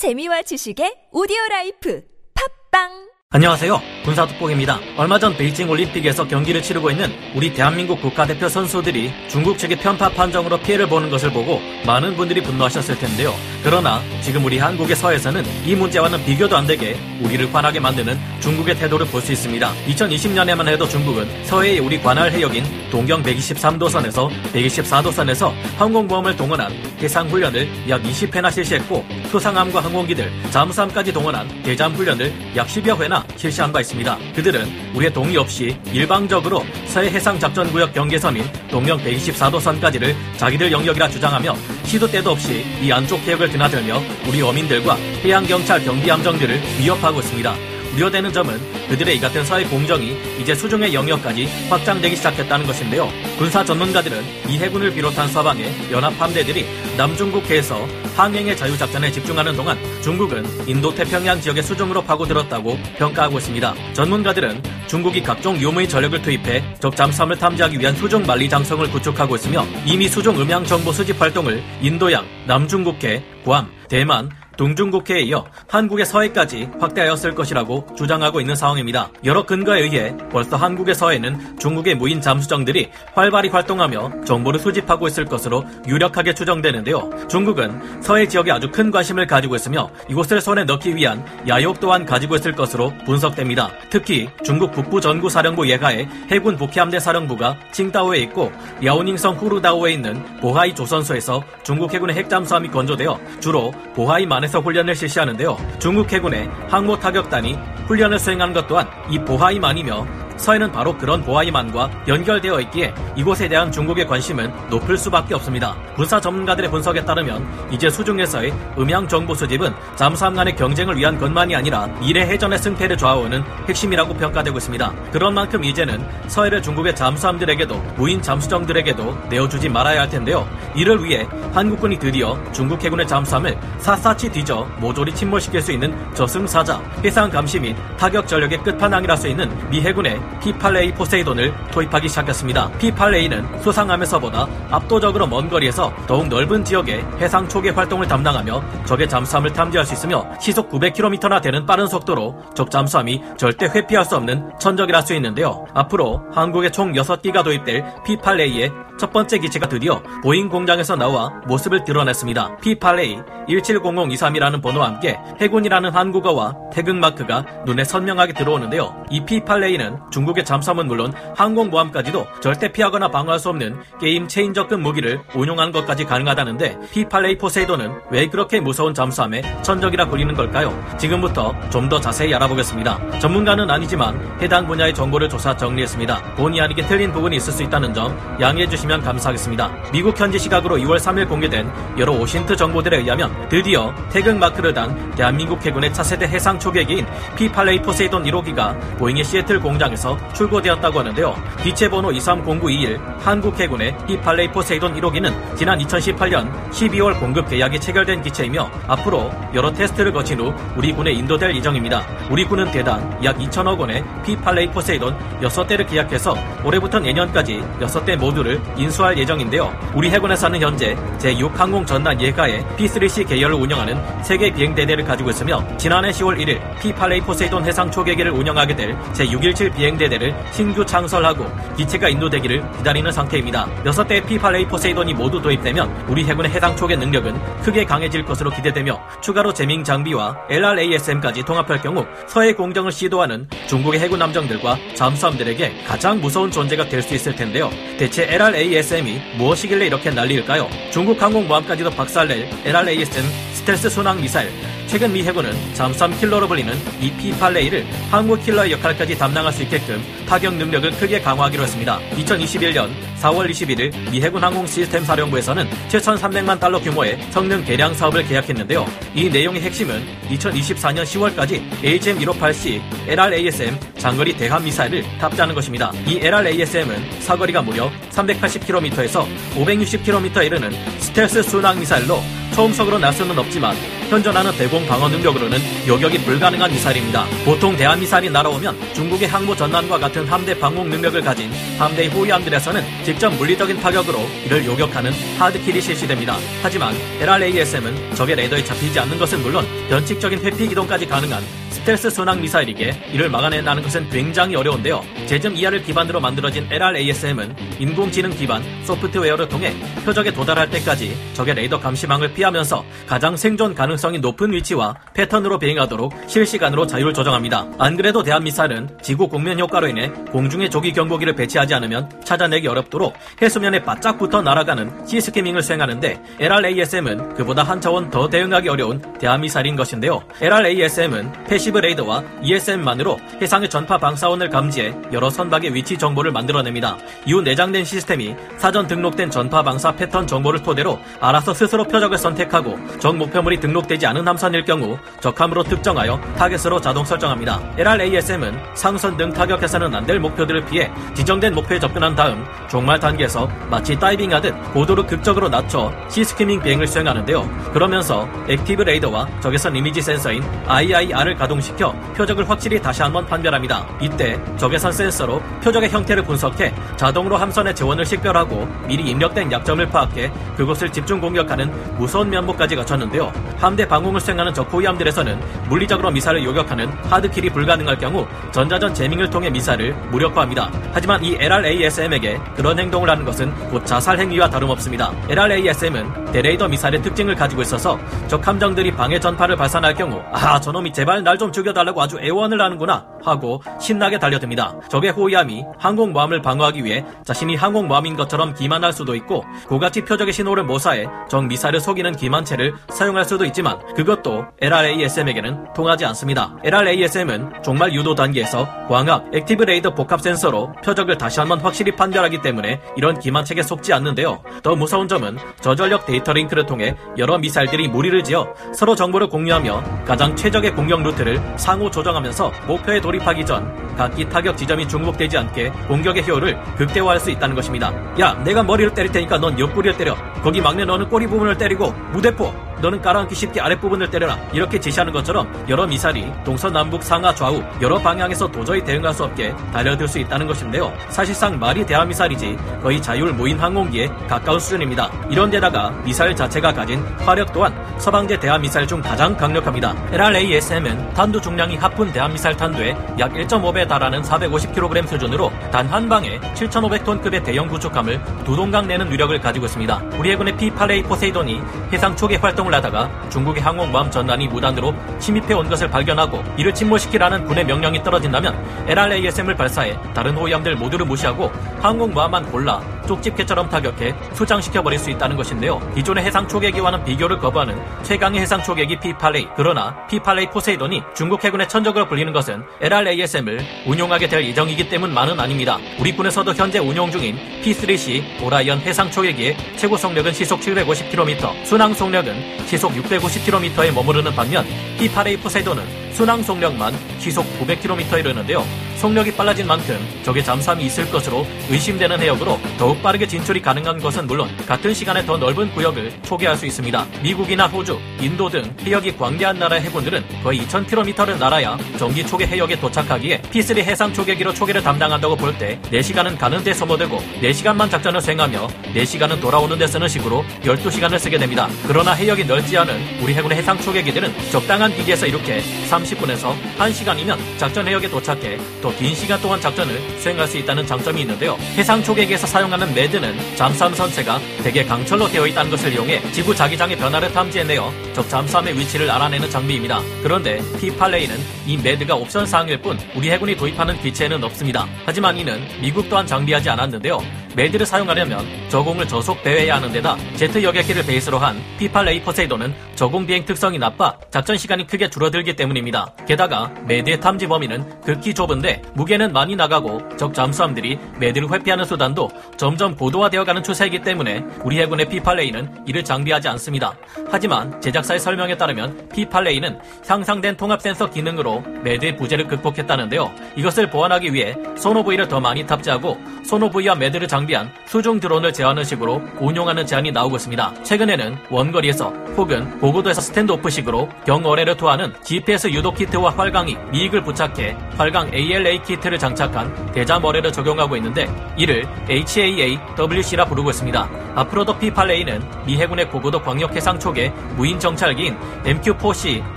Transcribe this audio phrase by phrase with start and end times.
[0.00, 2.00] 재미와 지식의 오디오 라이프.
[2.32, 3.80] 팟빵 안녕하세요.
[4.04, 4.80] 군사특보입니다.
[4.96, 10.58] 얼마 전 베이징 올림픽에서 경기를 치르고 있는 우리 대한민국 국가대표 선수들이 중국 측의 편파 판정으로
[10.58, 13.32] 피해를 보는 것을 보고 많은 분들이 분노하셨을 텐데요.
[13.62, 19.06] 그러나 지금 우리 한국의 서해에서는 이 문제와는 비교도 안 되게 우리를 화나게 만드는 중국의 태도를
[19.06, 19.74] 볼 수 있습니다.
[19.86, 28.50] 2020년에만 해도 중국은 서해의 우리 관할 해역인 동경 123도선에서 124도선에서 항공모함을 동원한 해상훈련을 약 20회나
[28.50, 34.18] 실시했고 수상함과 항공기들, 잠수함까지 동원한 대잠훈련을 약 10여 회나 실시한 바 있습니다.
[34.34, 42.06] 그들은 우리의 동의 없이 일방적으로 서해 해상 작전구역 경계선인 동경 124도선까지를 자기들 영역이라 주장하며 시도
[42.06, 44.94] 때도 없이 이 안쪽 해역을 드나들며 우리 어민들과
[45.24, 47.54] 해양경찰 경비함정들을 위협하고 있습니다.
[47.94, 53.08] 우려되는 점은 그들의 이 같은 사회 공정이 이제 수중의 영역까지 확장되기 시작했다는 것인데요.
[53.38, 56.66] 군사 전문가들은 이 해군을 비롯한 서방의 연합 함대들이
[56.96, 63.74] 남중국해에서 항행의 자유작전에 집중하는 동안 중국은 인도태평양 지역의 수중으로 파고들었다고 평가하고 있습니다.
[63.94, 69.64] 전문가들은 중국이 각종 유무의 전력을 투입해 적 잠수함을 탐지하기 위한 수중 만리 장성을 구축하고 있으며
[69.86, 74.30] 이미 수중 음향 정보 수집 활동을 인도양, 남중국해, 괌, 대만,
[74.60, 79.08] 동중국해에 이어 한국의 서해까지 확대하였을 것이라고 주장하고 있는 상황입니다.
[79.24, 85.64] 여러 근거에 의해 벌써 한국의 서해는 중국의 무인 잠수정들이 활발히 활동하며 정보를 수집하고 있을 것으로
[85.88, 87.08] 유력하게 추정되는데요.
[87.28, 92.36] 중국은 서해 지역에 아주 큰 관심을 가지고 있으며 이곳을 손에 넣기 위한 야욕 또한 가지고
[92.36, 93.70] 있을 것으로 분석됩니다.
[93.88, 98.52] 특히 중국 북부 전구 사령부 예하의 해군 북해함대 사령부가 칭다오에 있고
[98.84, 105.56] 야오닝성 후르다오에 있는 보하이 조선소에서 중국 해군의 핵잠수함이 건조되어 주로 보하이 만에 해서 훈련을 실시하는데요.
[105.78, 107.54] 중국 해군의 항모 타격단이
[107.86, 110.04] 훈련을 수행한 것 또한 이 보하이만이며
[110.40, 115.76] 서해는 바로 그런 보아이만과 연결되어 있기에 이곳에 대한 중국의 관심은 높을 수밖에 없습니다.
[115.94, 121.86] 군사 전문가들의 분석에 따르면 이제 수중에서의 음향 정보 수집은 잠수함 간의 경쟁을 위한 것만이 아니라
[122.00, 124.92] 미래 해전의 승패를 좌우하는 핵심이라고 평가되고 있습니다.
[125.12, 130.48] 그런 만큼 이제는 서해를 중국의 잠수함들에게도 무인 잠수정들에게도 내어주지 말아야 할 텐데요.
[130.74, 137.28] 이를 위해 한국군이 드디어 중국 해군의 잠수함을 샅샅이 뒤져 모조리 침몰시킬 수 있는 저승사자, 해상
[137.28, 142.70] 감시 및 타격 전력의 끝판왕이라 수 있는 미 해군의 P8A 포세이돈을 도입하기 시작했습니다.
[142.78, 149.86] P8A는 수상함에서보다 압도적으로 먼 거리에서 더욱 넓은 지역의 해상 초계 활동을 담당하며 적의 잠수함을 탐지할
[149.86, 155.14] 수 있으며 시속 900km나 되는 빠른 속도로 적 잠수함이 절대 회피할 수 없는 천적이라 수
[155.14, 155.66] 있는데요.
[155.74, 162.58] 앞으로 한국에 총 6기가 도입될 P8A의 첫 번째 기체가 드디어 보잉 공장에서 나와 모습을 드러냈습니다.
[162.58, 169.04] P8A 170023이라는 번호와 함께 해군이라는 한국어와 태극 마크가 눈에 선명하게 들어오는데요.
[169.10, 175.72] 이 P8A는 중국의 잠수함은 물론 항공모함까지도 절대 피하거나 방어할 수 없는 게임 체인저급 무기를 운용하는
[175.72, 180.72] 것까지 가능하다는데 P8A 포세이돈은 왜 그렇게 무서운 잠수함에 천적이라 불리는 걸까요?
[180.98, 183.18] 지금부터 좀 더 자세히 알아보겠습니다.
[183.18, 186.36] 전문가는 아니지만 해당 분야의 정보를 조사 정리했습니다.
[186.36, 189.90] 본의 아니게 틀린 부분이 있을 수 있다는 점 양해해 주시면 감사하겠습니다.
[189.92, 195.66] 미국 현지 시각으로 2월 3일 공개된 여러 OSINT 정보들에 의하면 드디어 태극 마크를 단 대한민국
[195.66, 197.06] 해군의 차세대 해상 초계기인
[197.36, 201.34] P8A 포세이돈 1호기가 보잉의 시애틀 공장에서 출고되었다고 하는데요.
[201.62, 208.70] 기체 번호 230921 한국 해군의 P8A 포세이돈 1호기는 지난 2018년 12월 공급 계약이 체결된 기체이며
[208.86, 212.02] 앞으로 여러 테스트를 거친 후 우리 군에 인도될 예정입니다.
[212.30, 216.34] 우리 군은 대당 약 2천억 원의 P8A 포세이돈 6대를 계약해서
[216.64, 219.72] 올해부터 내년까지 6대 모두를 인수할 예정인데요.
[219.94, 226.10] 우리 해군에서는 현재 제6항공 전단 예하의 P3C 계열을 운영하는 세 개 비행대대를 가지고 있으며 지난해
[226.10, 226.49] 10월 1일
[226.80, 231.46] P8A 포세이돈 해상 초계기를 운영하게 될 제617 비행대대를 신규 창설하고
[231.76, 233.68] 기체가 인도되기를 기다리는 상태입니다.
[233.84, 239.52] 6대의 P8A 포세이돈이 모두 도입되면 우리 해군의 해상 초계 능력은 크게 강해질 것으로 기대되며 추가로
[239.52, 246.88] 제밍 장비와 LRASM까지 통합할 경우 서해 공정을 시도하는 중국의 해군 함정들과 잠수함들에게 가장 무서운 존재가
[246.88, 247.70] 될 수 있을 텐데요.
[247.98, 250.68] 대체 LRASM이 무엇이길래 이렇게 난리일까요?
[250.92, 253.24] 중국 항공모함까지도 박살낼 LRASM
[253.54, 254.50] 스텔스 순항 미사일
[254.90, 260.54] 최근 미 해군은 잠수함 킬러로 불리는 이 P8A를 항모 킬러의 역할까지 담당할 수 있게끔 타격
[260.54, 262.00] 능력을 크게 강화하기로 했습니다.
[262.16, 268.84] 2021년 4월 21일 미 해군 항공 시스템 사령부에서는 7,300만 달러 규모의 성능 개량 사업을 계약했는데요.
[269.14, 275.92] 이 내용의 핵심은 2024년 10월까지 HM158C LRASM 장거리 대함 미사일을 탑재하는 것입니다.
[276.04, 279.24] 이 LRASM은 사거리가 무려 380km에서
[279.54, 282.20] 560km에 이르는 스텔스 순항 미사일로
[282.60, 283.74] 처음속으로 날 수는 없지만
[284.10, 287.24] 현존하는 대공 방어 능력으로는 요격이 불가능한 미사일입니다.
[287.42, 293.30] 보통 대한 미사일이 날아오면 중국의 항모 전란과 같은 함대 방공 능력을 가진 함대의 호위함들에서는 직접
[293.30, 296.36] 물리적인 타격으로 이를 요격하는 하드킬이 실시됩니다.
[296.62, 301.42] 하지만 LRASM은 적의 레이더에 잡히지 않는 것은 물론 변칙적인 회피 기동까지 가능한
[301.90, 305.02] 스텔스 순항 미사일이기에 이를 막아낸다는 것은 굉장히 어려운데요.
[305.26, 312.32] 제점 이하를 기반으로 만들어진 LRASM은 인공지능 기반 소프트웨어를 통해 표적에 도달할 때까지 적의 레이더 감시망을
[312.32, 317.66] 피하면서 가장 생존 가능성이 높은 위치와 패턴으로 비행하도록 실시간으로 자율 조정합니다.
[317.78, 323.16] 안 그래도 대함 미사일은 지구 곡면 효과로 인해 공중에 조기 경보기를 배치하지 않으면 찾아내기 어렵도록
[323.42, 329.40] 해수면에 바짝 붙어 날아가는 sea skimming을 수행하는데 LRASM은 그보다 한 차원 더 대응하기 어려운 대함
[329.40, 330.22] 미사일인 것인데요.
[330.40, 336.98] LRASM은 passive 레이더와 ESM만으로 해상의 전파 방사원을 감지해 여러 선박의 위치 정보를 만들어냅니다.
[337.24, 343.16] 이후 내장된 시스템이 사전 등록된 전파 방사 패턴 정보를 토대로 알아서 스스로 표적을 선택하고 적
[343.16, 347.60] 목표물이 등록되지 않은 함선일 경우 적함으로 특정하여 타겟으로 자동 설정합니다.
[347.78, 353.96] LRASM은 상선 등 타격해서는 안 될 목표들을 피해 지정된 목표에 접근한 다음 종말 단계에서 마치
[353.96, 357.70] 다이빙하듯 고도를 극적으로 낮춰 sea skimming 비행을 수행하는데요.
[357.72, 363.86] 그러면서 active 레이더와 적외선 이미지 센서인 IIR을 가동 시켜 표적을 확실히 다시 한번 판별합니다.
[364.00, 370.92] 이때 적외선 센서로 표적의 형태를 분석해 자동으로 함선의 제원을 식별하고 미리 입력된 약점을 파악해 그곳을
[370.92, 373.32] 집중 공격하는 무서운 면모까지 갖췄는데요.
[373.58, 379.50] 함대 방공을 수행하는 적 호위함들에서는 물리적으로 미사일을 요격하는 hard kill이 불가능할 경우 전자전 jamming을 통해
[379.50, 380.70] 미사일을 무력화합니다.
[380.92, 385.12] 하지만 이 LRASM에게 그런 행동을 하는 것은 곧 자살 행위와 다름없습니다.
[385.28, 387.98] LRASM은 대레이더 미사일의 특징을 가지고 있어서
[388.28, 393.06] 적 함정들이 방해 전파를 발산할 경우 아 저놈이 제발 날 좀 죽여달라고 아주 애원을 하는구나
[393.22, 394.80] 하고 신나게 달려듭니다.
[394.88, 401.06] 적의 호위함이 항공모함을 방어하기 위해 자신이 항공모함인 것처럼 기만할 수도 있고 고가치 표적의 신호를 모사해
[401.28, 406.56] 적 미사일을 속이는 기만체를 사용할 수도 있지만 그것도 LRASM에게는 통하지 않습니다.
[406.64, 412.80] LRASM은 종말 유도 단계에서 광학, active 레이더 복합 센서로 표적을 다시 한번 확실히 판별하기 때문에
[412.96, 414.42] 이런 기만책에 속지 않는데요.
[414.62, 420.36] 더 무서운 점은 저전력 데이터 링크를 통해 여러 미사일들이 무리를 지어 서로 정보를 공유하며 가장
[420.36, 426.58] 최적의 공격 루트를 상호 조정하면서 목표에 돌입하기 전 각기 타격 지점이 중복되지 않게 공격의 효율을
[426.76, 427.92] 극대화할 수 있다는 것입니다.
[428.18, 430.16] 야, 내가 머리를 때릴 테니까 넌 옆구리를 때려.
[430.42, 434.38] 거기 막내 너는 꼬리 부분을 때리고 무대포 너는 가라앉기 쉽게 아랫부분을 때려라.
[434.52, 440.08] 이렇게 지시하는 것처럼 여러 미사일이 동서남북 상하 좌우 여러 방향에서 도저히 대응할 수 없게 달려들
[440.08, 440.92] 수 있다는 것인데요.
[441.10, 445.10] 사실상 말이 대함미사일이지 거의 자율 무인 항공기에 가까운 수준입니다.
[445.28, 449.94] 이런 데다가 미사일 자체가 가진 화력 또한 서방제 대한미사일 중 가장 강력합니다.
[450.12, 457.42] LRASM은 탄두 중량이 하푼 대한미사일 탄두의 약 1.5배 달하는 450kg 수준으로 단 한 방에 7,500톤급의
[457.42, 460.02] 대형 구축함을 두 동강 내는 위력을 가지고 있습니다.
[460.18, 461.60] 우리 해군의 P-8A 포세이돈이
[461.92, 467.64] 해상 초계 활동을 하다가 중국의 항공모함 전단이 무단으로 침입해 온 것을 발견하고 이를 침몰시키라는 군의
[467.64, 471.50] 명령이 떨어진다면 LRASM을 발사해 다른 호위함들 모두를 무시하고
[471.80, 475.80] 항공모함만 골라 쪽집게처럼 타격해 수장시켜버릴 수 있다는 것인데요.
[475.94, 482.06] 기존의 해상 초계기와는 비교를 거부하는 최강의 해상 초계기 P-8A 그러나 P-8A 포세이돈이 중국 해군의 천적으로
[482.06, 485.78] 불리는 것은 LRASM을 운용하게 될 예정이기 때문만은 아닙니다.
[485.98, 492.59] 우리 군에서도 현재 운용 중인 P-3C 오라이언 해상 초계기의 최고 속력은 시속 750km, 순항 속력은
[492.66, 494.64] 시속 650km에 머무르는 반면
[494.98, 498.64] P-8A 포세이돈은 순항 속력만 시속 900km에 이르는데요.
[499.00, 504.54] 속력이 빨라진 만큼 적의 잠수함이 있을 것으로 의심되는 해역으로 더욱 빠르게 진출이 가능한 것은 물론
[504.66, 507.06] 같은 시간에 더 넓은 구역을 초계할 수 있습니다.
[507.22, 513.40] 미국이나 호주, 인도 등 해역이 광대한 나라의 해군들은 거의 2,000km를 날아야 정기 초계 해역에 도착하기에
[513.50, 519.40] P3 해상 초계기로 초계를 담당한다고 볼 때 4시간은 가는 데 소모되고 4시간만 작전을 수행하며 4시간은
[519.40, 521.68] 돌아오는 데 쓰는 식으로 12시간을 쓰게 됩니다.
[521.88, 525.60] 그러나 해역이 넓지 않은 우리 해군의 해상 초계기들은 적당한 기지에서 이렇게
[525.90, 531.56] 30분에서 1시간이면 작전 해역에 도착해 더긴 시간 동안 작전을 수행할 수 있다는 장점이 있는데요.
[531.76, 537.32] 해상 초계기에서 사용하는 MAD는 잠수함 선체가 대개 강철로 되어 있다는 것을 이용해 지구 자기장의 변화를
[537.32, 540.00] 탐지해내어 적 잠수함의 위치를 알아내는 장비입니다.
[540.22, 544.86] 그런데 P-8A는 이 MAD가 옵션 사항일 뿐 우리 해군이 도입하는 기체에는 없습니다.
[545.04, 547.20] 하지만 이는 미국 또한 장비하지 않았는데요.
[547.56, 553.44] MAD를 사용하려면 저공을 저속 배회해야 하는 데다 제트 여객기를 베이스로 한 P-8A 포세이돈은 저공 비행
[553.44, 556.14] 특성이 나빠 작전 시간이 크게 줄어들기 때문입니다.
[556.26, 562.94] 게다가 MAD의 탐지 범위는 극히 좁은데 무게는 많이 나가고 적 잠수함들이 MAD를 회피하는 수단도 점점
[562.94, 566.94] 고도화되어가는 추세이기 때문에 우리 해군의 P8A는 이를 장비하지 않습니다.
[567.30, 573.32] 하지만 제작사의 설명에 따르면 P8A는 향상된 통합 센서 기능으로 MAD의 부재를 극복했다는데요.
[573.56, 579.86] 이것을 보완하기 위해 sonobuoy를 더 많이 탑재하고 sonobuoy와 MAD를 장비한 수중 드론을 제어하는 식으로 운용하는
[579.86, 580.82] 제안이 나오고 있습니다.
[580.82, 588.82] 최근에는 원거리에서 혹은 고고도에서 standoff식으로 경어뢰를 투하는 GPS 유도 키트와 활강익 미익을 부착해 활강 ALA
[588.82, 594.10] 키트를 장착한 대잠어뢰를 적용하고 있는데 이를 HAAWC라 부르고 있습니다.
[594.34, 599.56] 앞으로도 P8A는 미 해군의 고고도 광역 해상 초계 무인 정찰기인 MQ-4C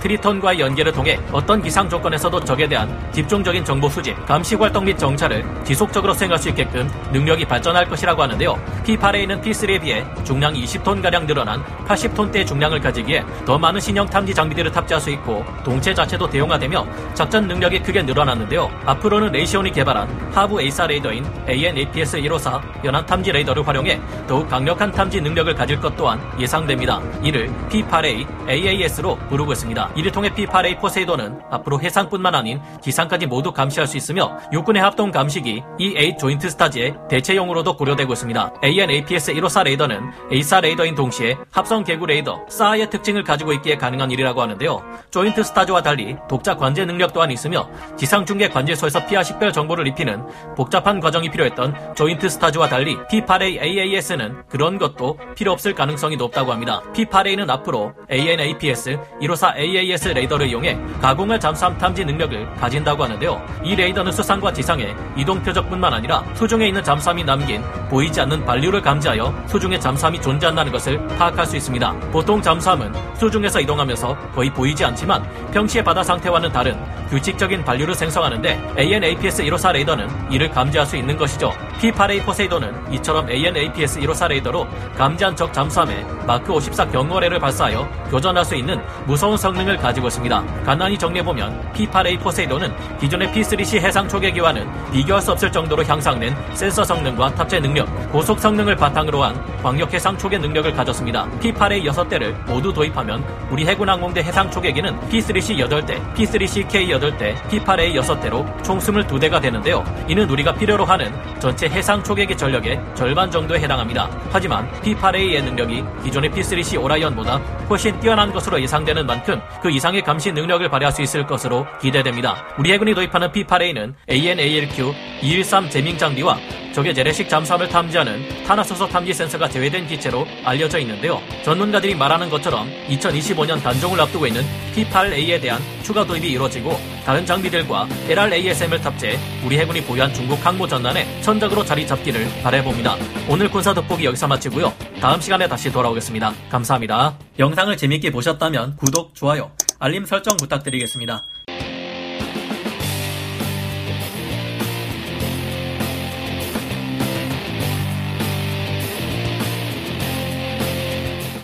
[0.00, 5.44] 트리턴과의 연계를 통해 어떤 기상 조건에서도 적에 대한 집중적인 정보 수집, 감시 활동 및 정찰을
[5.64, 8.58] 지속적으로 수행할 수 있게끔 능력이 발전할 것이라고 하는데요.
[8.84, 15.00] P8A는 P3에 비해 중량이 20톤가량 늘어난 80톤대의 중량을 가지기에 더 많은 신형 탐지 장비들을 탑재할
[15.00, 18.70] 수 있고 동체 자체도 대형화되며 작전 능력이 크게 늘어났는데요.
[18.84, 25.54] 앞으로는 레이시온이 개발한 하부 AESA 레이더인 AN/APS-154 연안 탐지 레이더를 활용해 더욱 강력한 탐지 능력을
[25.54, 27.00] 가질 것 또한 예상됩니다.
[27.22, 29.90] 이를 P8A AAS로 부르고 있습니다.
[29.94, 35.10] 이를 통해 P8A 포세이돈은 앞으로 해상 뿐만 아닌 지상까지 모두 감시할 수 있으며 육군의 합동
[35.10, 38.54] 감시기 E8 Joint STARS의 대체용으로도 고려되고 있습니다.
[38.62, 44.82] AN/APS-154 레이더는 AESA 레이더인 동시에 합성 개구 레이더 SAR의 특징을 가지고 있기에 가능한 일이라고 하는데요.
[45.10, 50.22] 조인트 스타즈와 달리 독자 관제 능력 또한 있으며 지상 중계 관제소에서 피하 식별 정보를 입히는
[50.56, 56.82] 복잡한 과정이 필요했던 조인트 스타즈와 달리 P8A AAS는 그런 것도 필요 없을 가능성이 높다고 합니다.
[56.94, 63.40] P8A는 앞으로 AN/APS 154 AAS 레이더를 이용해 가공할 잠수함 탐지 능력을 가진다고 하는데요.
[63.62, 69.32] 이 레이더는 수상과 지상의 이동 표적뿐만 아니라 수중에 있는 잠수함이 남긴 보이지 않는 반류를 감지하여
[69.46, 71.92] 수중에 잠수함이 존재한다는 것을 파악할 수 있습니다.
[72.10, 75.22] 보통 잠수함은 수중에서 이동하면서 거의 보이지 않지만
[75.52, 76.76] 평시의 바다 상태와는 다른
[77.14, 81.52] 규칙적인 반류를 생성하는데 AN/APS-154 레이더는 이를 감지할 수 있는 것이죠.
[81.80, 84.66] P8A 포세이돈은 이처럼 AN/APS-154 레이더로
[84.96, 90.44] 감지한 적 잠수함에 마크 54 경어뢰를 발사하여 교전할 수 있는 무서운 성능을 가지고 있습니다.
[90.64, 97.34] 간단히 정리해보면 P8A 포세이돈은 기존의 P3C 해상 초계기와는 비교할 수 없을 정도로 향상된 센서 성능과
[97.36, 101.28] 탑재 능력, 고속 성능을 바탕으로 한 광역 해상 초계 능력을 가졌습니다.
[101.40, 108.64] P8A 6대를 모두 도입하면 우리 해군 항공대 해상 초계기는 P3C 8대, P3CK 8대, P8A 6대로
[108.64, 109.84] 총 22대가 되는데요.
[110.08, 114.08] 이는 우리가 필요로 하는 전체 해상 초계기 전력의 절반 정도에 해당합니다.
[114.30, 117.36] 하지만 P8A의 능력이 기존의 P3C 오라이언보다
[117.68, 122.36] 훨씬 뛰어난 것으로 예상되는 만큼 그 이상의 감시 능력을 발휘할 수 있을 것으로 기대됩니다.
[122.58, 126.38] 우리 해군이 도입하는 P8A는 AN/ALQ 213 제밍 장비와
[126.74, 131.20] 적의 재래식 잠수함을 탐지하는 탄화수소 탐지 센서가 제외된 기체로 알려져 있는데요.
[131.44, 134.42] 전문가들이 말하는 것처럼 2025년 단종을 앞두고 있는
[134.74, 136.76] P8A에 대한 추가 도입이 이루어지고
[137.06, 142.96] 다른 장비들과 LRASM을 탑재해 우리 해군이 보유한 중국 항모 전단에 천적으로 자리 잡기를 바라봅니다.
[143.28, 144.72] 오늘 군사 돋보기 여기서 마치고요.
[145.00, 146.32] 다음 시간에 다시 돌아오겠습니다.
[146.50, 147.16] 감사합니다.
[147.38, 151.22] 영상을 재밌게 보셨다면 구독, 좋아요, 알림 설정 부탁드리겠습니다.